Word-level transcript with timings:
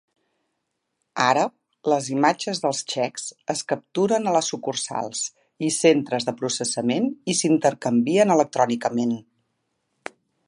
Ara, 1.25 1.41
les 1.91 2.07
imatges 2.13 2.61
dels 2.63 2.79
xecs 2.93 3.27
es 3.55 3.61
capturen 3.73 4.25
a 4.25 4.33
les 4.37 4.49
sucursals 4.53 5.21
i 5.69 5.71
centres 5.77 6.27
de 6.31 6.35
processament 6.41 7.07
i 7.35 7.37
s'intercanvien 7.41 8.35
electrònicament. 8.37 9.13